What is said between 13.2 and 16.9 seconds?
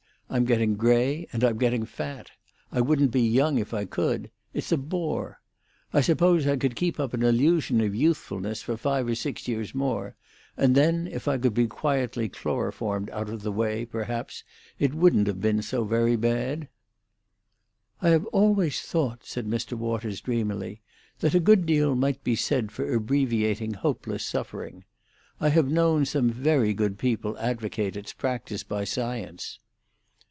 of the way, perhaps it wouldn't have been so very bad."